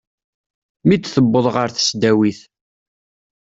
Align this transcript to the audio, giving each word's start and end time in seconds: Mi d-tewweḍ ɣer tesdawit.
Mi 0.87 0.95
d-tewweḍ 0.97 1.45
ɣer 1.55 1.67
tesdawit. 1.71 2.39